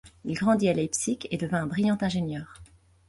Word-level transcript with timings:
Il 0.25 0.33
grandit 0.33 0.67
à 0.67 0.73
Leipzig 0.73 1.19
et 1.29 1.37
devint 1.37 1.61
un 1.61 1.67
brillant 1.67 1.95
ingénieur. 2.01 2.59